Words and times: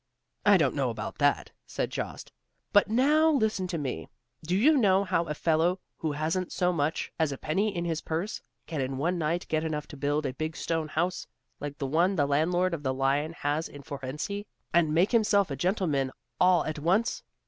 "I 0.47 0.57
don't 0.57 0.73
know 0.73 0.89
about 0.89 1.19
that," 1.19 1.51
said 1.67 1.91
Jost, 1.91 2.31
"but 2.73 2.87
now 2.87 3.29
listen 3.29 3.67
to 3.67 3.77
me. 3.77 4.09
Do 4.43 4.57
you 4.57 4.75
know 4.75 5.03
how 5.03 5.25
a 5.25 5.35
fellow 5.35 5.79
who 5.97 6.13
hasn't 6.13 6.51
so 6.51 6.73
much 6.73 7.11
as 7.19 7.31
a 7.31 7.37
penny 7.37 7.75
in 7.75 7.85
his 7.85 8.01
purse, 8.01 8.41
can 8.65 8.81
in 8.81 8.97
one 8.97 9.19
night 9.19 9.45
get 9.47 9.63
enough 9.63 9.87
to 9.89 9.95
build 9.97 10.25
a 10.25 10.33
big 10.33 10.55
stone 10.57 10.87
house, 10.87 11.27
like 11.59 11.77
the 11.77 11.85
one 11.85 12.15
the 12.15 12.25
landlord 12.25 12.73
of 12.73 12.81
the 12.81 12.95
lion 12.95 13.33
has 13.33 13.69
in 13.69 13.83
Fohrensee, 13.83 14.47
and 14.73 14.91
make 14.91 15.11
himself 15.11 15.51
a 15.51 15.55
gentleman 15.55 16.11
all 16.39 16.65
at 16.65 16.79
once? 16.79 17.21